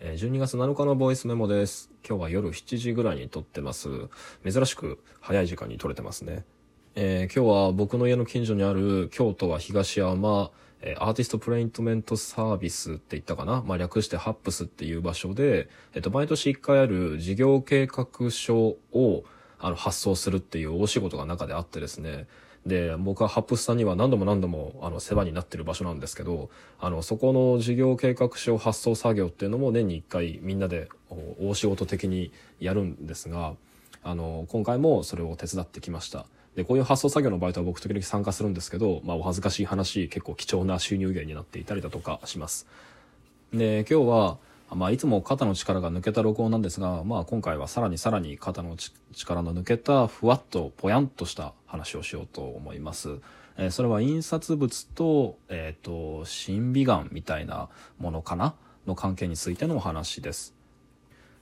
[0.00, 1.90] 12月7日のボイスメモです。
[2.08, 3.90] 今日は夜7時ぐらいに撮ってます。
[4.50, 6.42] 珍しく早い時間に撮れてますね。
[6.94, 13.62] えー、今日は僕の家の近所にある京都は東山、えアーティストプレイントメントサービスって言ったかな？
[13.66, 19.24] まあ、略してハップスっていう場所で、えっと、毎年1回ある事業計画書を
[19.58, 22.26] あの発送するっていう大仕事が中であってですね、
[22.66, 30.88] で、僕はハップスさんには何度も何度もあの世話になってる場所なんですけど、あの、そこの事業計画書発送作業っていうのも年に1回みんなで
[31.40, 33.54] 大仕事的にやるんですが、
[34.02, 36.26] あの、今回もそれを手伝ってきました。
[36.54, 42.66] で、こういう発送作業の場合とは僕時々参加するんですけど、まあお恥ずかしい話、結構貴重な収入源になっていたりだとかします。
[43.52, 44.38] で、今日は、
[44.74, 48.76] まあ、いつも肩の力が抜けた録音なんですが、まあ、今回はさらにさらに肩の
[49.12, 53.18] 力の抜けたふわっとぽやんとした話をしようと思います。
[53.56, 55.84] えー、それは印刷物と、えっ、ー、
[56.20, 58.54] と、審美眼みたいなものかな？
[58.86, 60.54] の関係についてのお話です。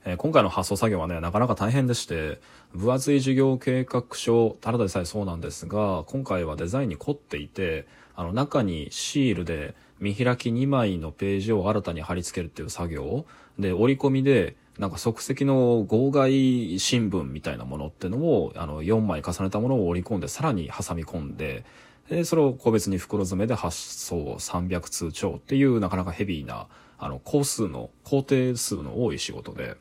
[0.05, 2.39] えー、今回の発送作業はね、なかなか大変でして、
[2.73, 13.25] 分厚い事業計画書、ただでさえそうなんですが、今回はデザインに凝っていて、あの中にシールで見開き2枚のページを新たに貼り付けるっていう作業。
[13.57, 21.65] で折り込みでなんか即席の号外新聞みたいなものっていうのをあの4枚重ねたものを折り込んでさらに挟み込んで
[22.09, 29.75] でそれを個別に袋詰めで発送300通帳っていうなかなかヘビーなあの工数の工程数の多い仕事で。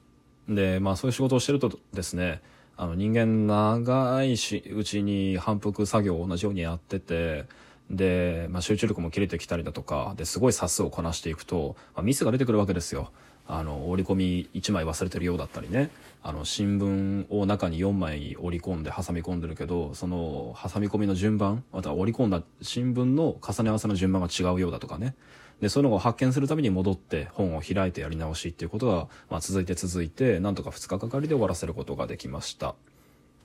[0.49, 2.41] でまあそういう仕事をしてるとですね
[2.77, 7.45] あの人間長いしうちに反復作業を同じようにやってて
[7.91, 13.11] で、まあ、集中力も切れてきたりだとか、で、すごい冊数をこなしていくと、まあ、ミスが出てくるわけですよ。
[13.47, 15.91] あの、折り込み1枚忘れてるようだったりね。
[16.23, 25.15] あの、新聞を中に4枚折り込んで挟み込んでるけど、その、挟み込みの順番、また折り込んだ新聞の重ね合わせの順番が違うようだとかね。
[25.63, 32.75] で、そういうのを発見するために戻って本を開いてやり直しっていうことが、まあ、続いて続いて、なんとか2日かかりで終わらせることができました。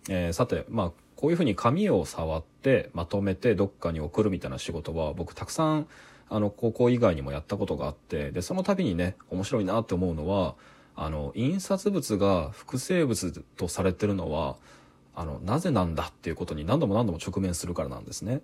[0.09, 0.91] えー、さて、まあ、
[1.24, 5.88] こういうふうに紙を触ってまとめてどっかに送るみたいな仕事は僕たくさん
[6.28, 10.56] あの高校以外にもやったことがあってでその度にね面白いなって思うのは
[10.98, 14.58] あの印刷物が複製物とされてるのは
[15.16, 18.42] あのなぜなんだっていうことに何度も何度も直面するからなんですね。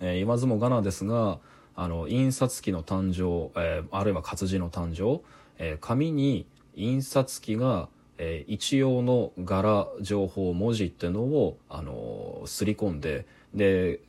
[0.00, 1.38] えー、言わずもがなですが
[1.76, 5.22] あの印刷機の誕生、えー、あるいは活字の誕生、
[5.58, 6.44] えー、紙に
[6.74, 7.88] 印刷機が
[8.22, 14.00] えー、一応の柄情報文字っていうのをあのすり込んでで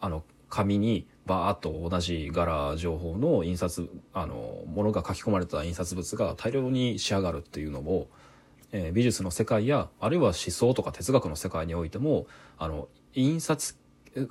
[0.00, 8.08] あの紙にバーッと同じ柄情報の印刷あのものが書き込まれた印刷物が大量に仕上がるっていうのも、
[8.72, 13.76] えー、美術の世界やあるいは思想とか哲学の世界においてもあの印刷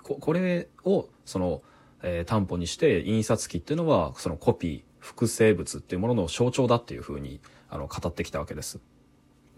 [0.01, 1.61] ここれをその、
[2.01, 8.79] えー、担保にして印刷機っていうのはそのコピー複製物っていうものの象徴だっていうふうにあの語ってきたわけです。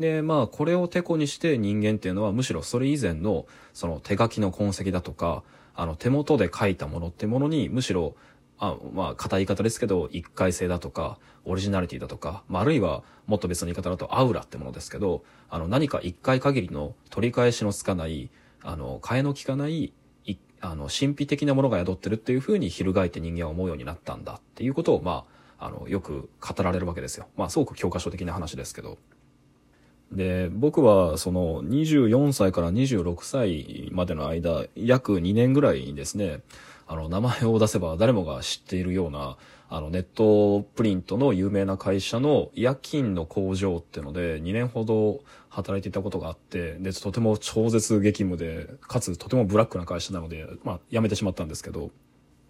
[0.01, 8.15] で、まあ、これをてこにして人間っていうのはむしろそれ以前のその手書きの痕跡だとか、あの手元で書いたものってものにむしろ、
[8.57, 18.29] あまあ、硬い言い方ですけど、一回性だとか、オリジナリティだとか、まあ、あるいはもっと別の言い方だとアウラってものですけど、あの何か一回限りの取り返しのつかない、
[18.61, 19.93] あの、替えの利かない、
[20.61, 25.25] あの、神秘的なものが宿ってるっていうふうに翻って人間は思うようになったんだっていうことを、ま
[25.57, 27.27] あ、あの、よく語られるわけですよ。
[27.35, 28.99] まあ、すごく教科書的な話ですけど。
[30.11, 36.41] で、僕はその24歳から26歳までの間、約2年ぐらいにですね、
[36.87, 39.37] あの、名前を出せば誰もが知っているような、
[39.69, 51.91] あの、ネットプリントの有名な会社の夜勤の工場っていうので、2年ほど働いていたことがあって、で、とても超絶激務で、かつとてもブラックな会社なので、まあ、辞めてしまったんですけど、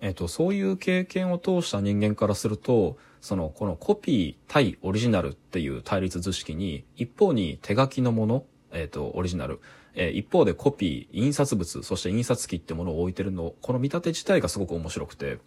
[0.02, 9.62] えっと、そういう経験を通した人間からすると、その、このコピー対オリジナルっていう対立図式に、一方に手書きのもの、えっと、オリジナル、
[9.94, 15.38] えー、一方でコピー、印刷物、そして印刷機ってものを置いてるの、この見立て自体がすごく面白くて、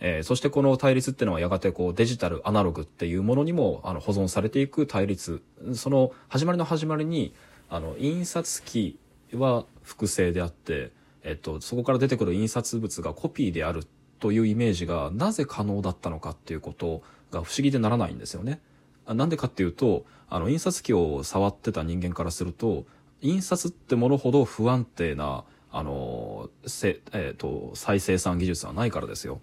[0.00, 5.42] えー、そしてこの対立っていうのはやがてこうデジタル、アナログっていうものにもあの保存されていく対立。
[5.74, 7.34] その始まりの始まりに、
[7.70, 8.98] あの、印刷機
[9.32, 10.92] は複製であって、
[11.26, 13.84] えっと、そこから出てくる印刷物がコピーである
[14.20, 17.02] というイメージがなぜ可能だったのかっていうこと
[17.32, 18.60] が不思議でならないんですよね。
[19.06, 22.86] なんでかっていうと、あの、印刷機を触ってた人間からすると、
[23.20, 29.40] 印刷ってものほど不安定な、あの、せ、えっ、ー、と、再生産技術はないからですよ。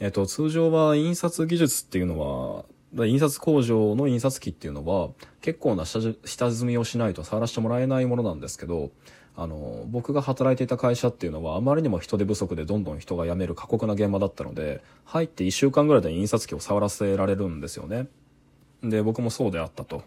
[0.00, 2.64] えっ、ー、と、通常は印刷技術っていうのは、
[3.04, 5.10] 印刷工場の印刷機っていうのは
[5.42, 8.90] 結構な下積みをしないと触らせてもらえないものなんですけど、
[9.36, 18.08] あの、僕が働いていた会社っていうのはあまりにも人手不足でどんどん人が辞める過酷な現場だったので、入って1週間ぐらいで印刷機を触らせられるんですよね。
[18.82, 20.02] で、僕もそうであったと。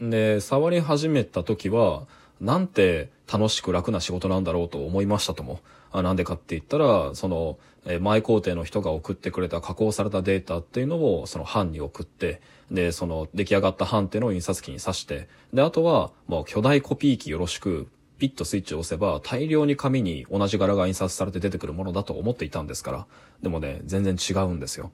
[0.00, 2.06] で、触り始めた時は、
[2.40, 5.60] なんて楽しく楽な仕事なんだろうと思いましたとも。
[5.92, 12.40] あなんでかって言ったら、その、え前工程の人が送ってくれた加工されたデータっていうのをその版に送って、
[12.70, 17.88] で、その出来上がった版っていうのを印刷機に挿して、で、あとはもう巨大コピー機よろしく、
[18.18, 23.06] ピッとスイッチを押せば大量に紙に同じ柄が印刷されて出てくるものだと思っていたんですから。
[23.42, 24.92] でもね、全然違うんですよ。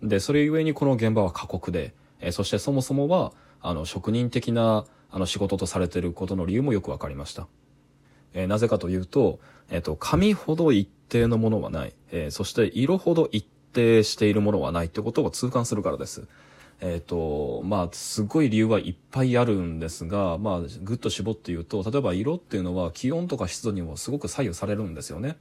[0.00, 7.48] で、それゆえにこの現場は過酷で、えそしてそもそもは、あの、職人的な、あの、仕事とされてることの理由もよくわかりました。
[8.34, 9.38] えー、なぜかというと、
[9.70, 16.26] えっ、ー、と、紙ほど一定のものはない、えー、そして色ほど一定しているものはないってことを痛感するからです。
[16.80, 25.36] えっ、と、まあ、すごい理由はいっぱいあるんですが、まあ、ぐっと絞って言うと、例えば色っていうのは気温とか湿度にもすごく左右されるんですよね。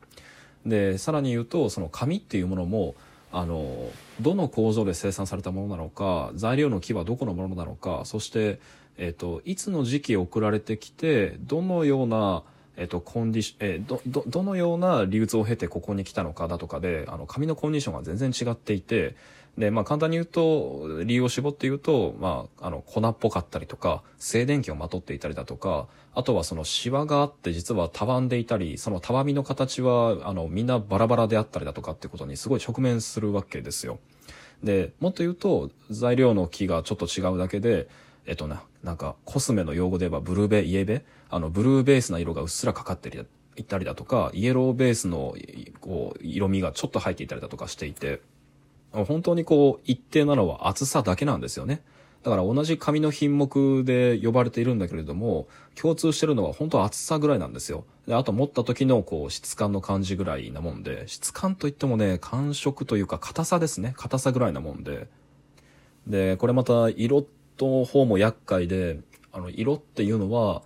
[0.65, 2.95] で、さらに言うと、その紙っていうものも、
[3.31, 3.89] あの、
[4.19, 8.59] どの工場で生産されたものなのか、材料の木はどこのものなのか、そして、
[8.97, 12.43] えっ、と、いつの時期送られてきて、どのような、
[12.77, 19.15] えっと、コンディション、えど、ど、どのような流通を経てここに来たのかだとかで、あの、紙のコンディションが全然違っていて、
[19.57, 33.97] で、まあ簡単に言うと、理由を絞って言うと、まあ、あの、粉っぽかったりとか、静電気をまとっていたりだとか、あとはそのシワがあって実はたわんでいたり、そのたわみの形は、あの、みんなバラバラであったりだとかってことにすごい直面するわけですよ。
[34.63, 37.87] で、もっと言うと、材料の木がちょっと違うだけで、
[38.27, 41.03] えっとな、なんかコスメの用語で言えばブルーベ、イエベ？
[41.29, 43.25] あの、ブルーベースな色がうっすらかかって
[43.55, 45.35] いたりだとか、イエローベースの、
[45.81, 48.21] こう、色味がちょっと入っていたりだとかしていて、
[48.91, 51.81] 本当にこう、一定なのは厚さだけなんですよね。
[52.23, 57.85] だから同じ紙の品目で呼ばれているんだけれども、共通してるのは本当厚さぐらいなんですよ。
[58.07, 63.93] で、あと持った時のこう質感の感じぐらいなもんで、質感といってもね、感触というか硬さですね。
[63.95, 65.07] 硬さぐらいなもんで。
[66.07, 67.25] で、これまた色
[67.57, 68.99] と方も厄介で、
[69.31, 70.63] あの、色っていうのは、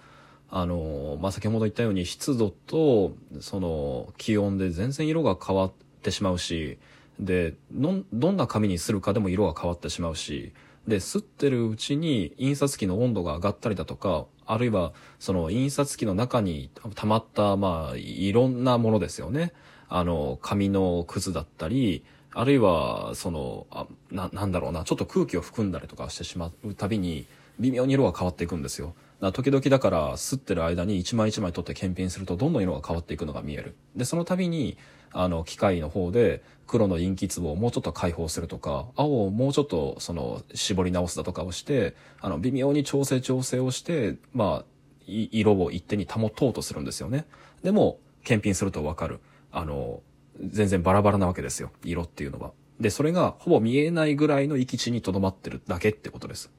[0.49, 5.71] あの、まあ、先ほど言ったように湿度と、その、気温で全然色が変わっ
[6.01, 6.77] てしまうし、
[7.19, 10.51] で、ど、どんな紙にするかでも色が変わってしまうし、
[10.87, 19.53] で、吸ってるうちに印刷機の温度が上がったりだとか、あるいは、その印刷機の中に溜まった、まあ、いろんなものですよね。
[19.87, 27.25] あの、紙のくずだったり、あるいは、その、あな、なんだろうな、ちょっと空気を含んだりとかしてしまうたびに、
[27.59, 28.93] 微妙に色が変わっていくんですよ。
[29.19, 33.75] だ時々だから、吸ってる間に一枚一枚取って検品すると、どんどん色が変わっていくのが見える。
[33.95, 34.77] で、その度に、
[35.13, 44.65] あの、機械の方で、黒のインキ壺をもうちょっと解放するとか、青をもうちょっと、その、絞り直すだとかをして、あの、微妙に調整調整をして、まあ、
[45.05, 47.25] 色を一手に保とうとするんですよね。
[47.61, 49.19] でも、検品するとわかる。
[49.51, 50.01] あの、
[50.39, 51.71] 全然バラバラなわけですよ。
[51.83, 52.51] 色っていうのは。
[52.79, 56.51] で、それがほぼ見えないぐらいの域地に留まってるだけってことです。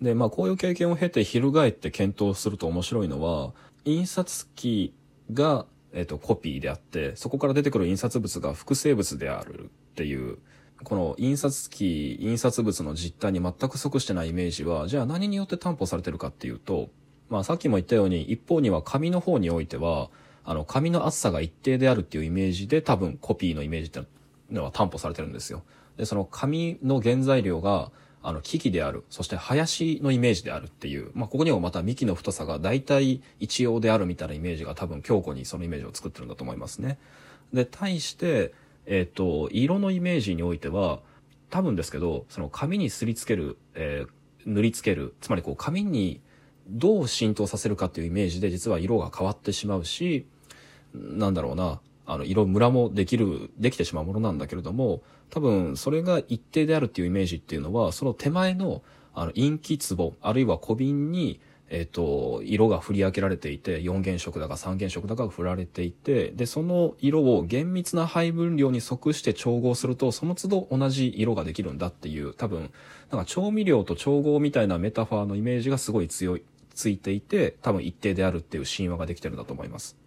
[0.00, 3.52] で、まあこういう経験を経て翻って検討すると面白いのは、
[3.84, 4.94] 印刷機
[5.32, 10.38] が、えっ、と、コピーであって、そこから出てくる印刷物が複製物であるっていう、
[10.84, 16.90] この印刷機、印刷物の実態に全く即してないイメージは、じゃあ何によって担保されてるかっていうと、
[17.28, 20.10] まあさっきも言ったように、一方には紙の方においては、
[20.50, 24.00] あの、紙の厚さが一定であるっていうイメージで多分コピーのイメージって
[24.50, 25.62] のは担保されてるんですよ。
[25.98, 27.92] で、その紙の原材料が、
[28.22, 36.98] あの、木々である、そして林のイメージであるっていう、まあ、ここにもまた幹の太さが大体一様であるみたいなイメージが多分強固にそのイメージを作ってるんだと思いますね。
[37.52, 38.54] で、対して、
[38.86, 41.00] えっ、ー、と、色のイメージにおいては、
[41.50, 46.22] 多分ですけど、その紙にすりつける、えー、塗りつける、つまりこう紙に
[46.70, 50.24] どう浸透させるかっていうイメージで実は色が変わってしまうし、
[50.94, 58.82] なんだろうな、あの、色ムラもできる、できてしまうものなんだけれども、多分、それが一定であるっていうイメージっていうのは、その手前の、
[59.14, 61.40] あの、陰気壺、あるいは小瓶に、
[61.70, 72.70] えっ、と、色が振り分けられていて、4原色だか3原色だかが振られていて、で、その色を厳密な配分量に即して調合すると、その都度同じ色ができるんだっていう、多分、
[73.10, 76.42] なんか調味料と調合みたいなメタファーのイメージがすごい強い、
[76.74, 79.98] ついていて、多分一定であるっていう神話ができてるんだと思います。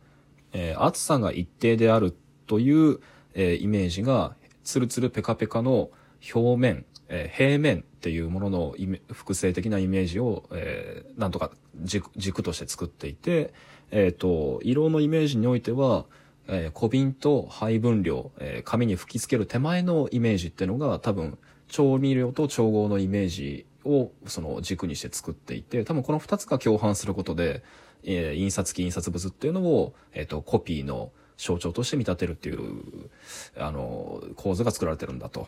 [0.53, 2.15] えー、厚さが一定である
[2.47, 2.99] という、
[3.33, 5.89] えー、イメージが、ツルツルペカペカの
[6.33, 8.75] 表面、えー、平面っていうものの
[9.11, 13.53] 複製的なイメージを、えー、なんとか軸軸として作っていて、
[13.91, 16.05] えっ、ー、と、色のイメージにおいては、
[16.47, 27.63] えー、小瓶と配分量、えー、紙に吹き付ける手前のイメージっていうのが多分調味料と調合のイメージをその軸にして作っていて、多分この二つが共犯することで、
[28.03, 33.09] えー、印刷機、印刷物っていうのを、えっ、ー、と、コピーの象徴として見立てるっていう、
[33.57, 35.47] あの、構図が作られてるんだと。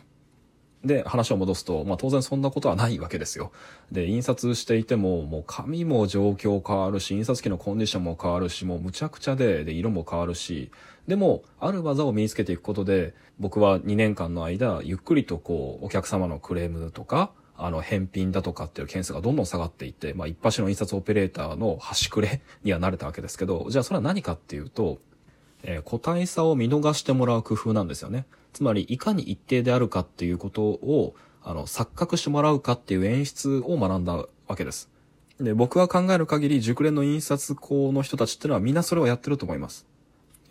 [0.84, 3.52] で、話を戻すと、まあ当然そんなことはないわけですよ。
[3.90, 10.70] で、印刷していても、もう紙も状況変わるし、印刷機のコンディションも変わるし、もうむちゃくちゃで、で、色も変わるし、
[11.08, 24.98] でも、ある技を身につけていくことで、僕は2年間の間、ゆっくりとこう、お客様のクレームとか、あの、返品だとかっていう件数がどんどん下がっていって、まあ一発の印刷オペレーターの端くれにはなれたわけですけど、じゃあそれは何かっていうと、
[25.62, 28.26] えー、個体差を見逃してもらう工夫なんですよね。
[28.52, 34.90] つまり、いかに一定であるかっていうことを、あの、錯覚してもらうかっていう演出を学んだわけです。
[35.40, 39.86] で、僕が考える限り、熟練の印刷工の人たちっていうのはみんなそれをやってると思います。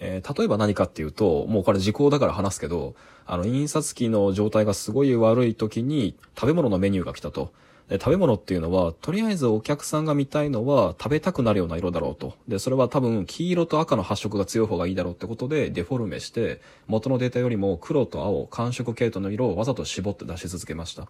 [0.05, 2.93] えー、例えば何かっていうと、もうこれ時効だから話すけど、
[3.25, 7.53] あの、印刷機の状態がすごい悪い時に食べ物のメニューが来たと。
[7.89, 12.33] で食べ物っていうのは、とりあえずお客さんが見たいのは食べたくなるような色だろうと。
[12.47, 21.09] で、それは多分黄色と赤の発色が強い方がいいだろうってことでデフォルメして、元のデータよりも黒と青、寒色系統の色をわざと絞って出し続けました。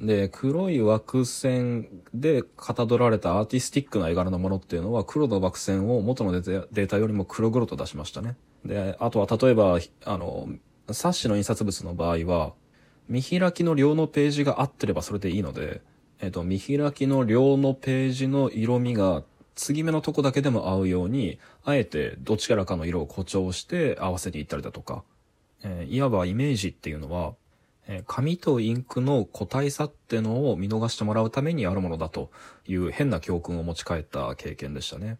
[0.00, 8.36] で、黒い枠線でかたどられたアーティスティックな絵柄のものっていうのは黒の枠線を元のデータよりも黒々と出しましたね。
[8.64, 10.48] で、あとは例えば、あの、
[10.90, 12.52] 冊子の印刷物の場合は、
[13.08, 15.80] 見開きの両のページが合ってればそれでいいので、
[16.20, 19.24] えっ、と、見開きの両のページの色味が
[19.54, 25.02] 継ぎ目のとこだけでも合うように、あえてどちらかの色を誇張して合わせていったりだとか、
[25.64, 27.34] えー、いわばイメージっていうのは、
[27.88, 32.30] え、紙とインクの個体差ってのを見逃してもらうためにあるものだと
[32.66, 35.18] いう変な教訓を持ち帰った経験でしたね。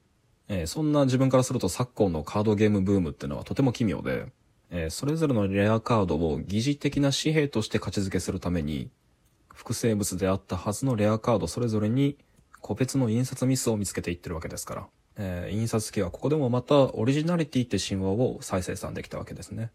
[0.48, 4.26] え、そんな自分からすると昨今のカードゲームブームってのはとても奇妙で、
[4.70, 8.90] えそれぞれのレアカードを疑似的な紙幣として価値づけするために、
[9.54, 12.18] 複生物であったはずのレアカードそれぞれに
[12.60, 19.70] 個別の印刷ミスを見つけていってるわけですから、え、印刷機はここでもまたオリジナリティって神話を再生産できたわけですね。